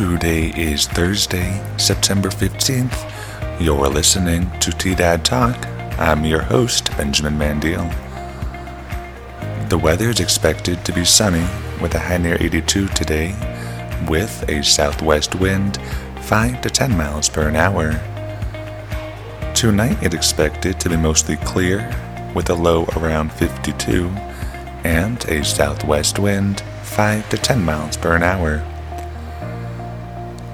[0.00, 3.60] Today is Thursday, September 15th.
[3.60, 5.54] You're listening to T Dad Talk.
[5.98, 7.86] I'm your host, Benjamin Mandiel.
[9.68, 11.46] The weather is expected to be sunny
[11.82, 13.34] with a high near 82 today,
[14.08, 15.76] with a southwest wind
[16.22, 17.92] 5 to 10 miles per an hour.
[19.54, 21.94] Tonight it's expected to be mostly clear
[22.34, 24.06] with a low around 52
[24.82, 28.64] and a southwest wind 5 to 10 miles per an hour.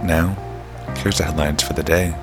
[0.03, 0.37] Now,
[0.99, 2.15] here's the headlines for the day.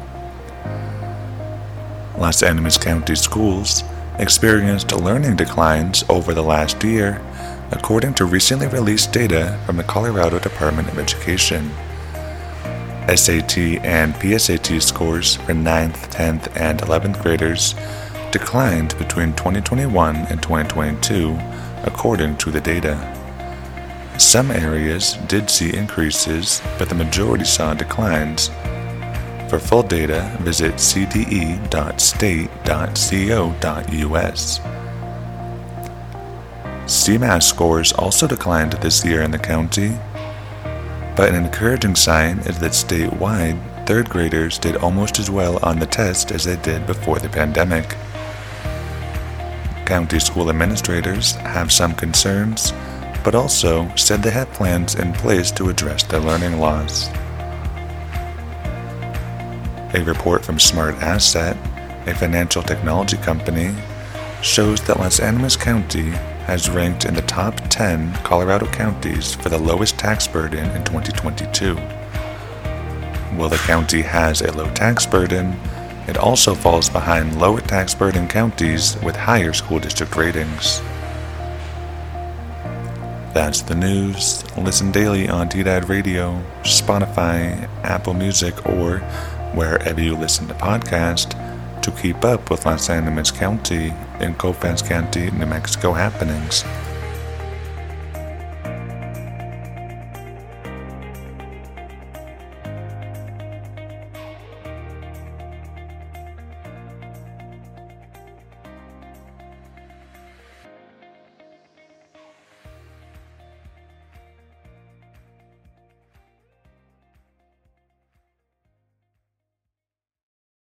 [2.17, 3.83] Las Animas County schools
[4.19, 7.21] experienced learning declines over the last year,
[7.71, 11.71] according to recently released data from the Colorado Department of Education.
[13.07, 17.75] SAT and PSAT scores for 9th, 10th, and 11th graders
[18.31, 21.37] declined between 2021 and 2022,
[21.83, 23.22] according to the data.
[24.23, 28.49] Some areas did see increases, but the majority saw declines.
[29.47, 31.39] For full data, visit cde.state.co.us.
[36.85, 39.91] CMAS scores also declined this year in the county,
[41.15, 45.85] but an encouraging sign is that statewide, third graders did almost as well on the
[45.85, 47.95] test as they did before the pandemic.
[49.85, 52.73] County school administrators have some concerns
[53.23, 57.09] but also said they had plans in place to address their learning loss.
[59.95, 61.55] A report from Smart Asset,
[62.07, 63.73] a financial technology company,
[64.41, 66.09] shows that Las Animas County
[66.45, 71.75] has ranked in the top 10 Colorado counties for the lowest tax burden in 2022.
[73.37, 75.57] While the county has a low tax burden,
[76.07, 80.81] it also falls behind lower tax burden counties with higher school district ratings.
[83.33, 84.43] That's the news.
[84.55, 88.99] Listen daily on TDAD Radio, Spotify, Apple Music, or
[89.55, 91.33] wherever you listen to podcasts
[91.81, 93.89] to keep up with Las Animas County
[94.19, 96.63] and Colfax County, New Mexico happenings.